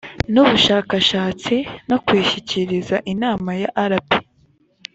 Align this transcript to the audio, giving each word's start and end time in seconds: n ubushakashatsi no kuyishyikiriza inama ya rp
n 0.33 0.35
ubushakashatsi 0.43 1.55
no 1.89 1.97
kuyishyikiriza 2.05 2.97
inama 3.13 3.49
ya 3.61 3.69
rp 3.91 4.09